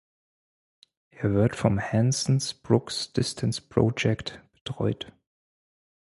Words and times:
Er 1.11 1.31
wird 1.31 1.55
vom 1.55 1.79
"Hansons-Brooks 1.79 3.13
Distance 3.13 3.61
Project" 3.61 4.41
betreut. 4.51 5.13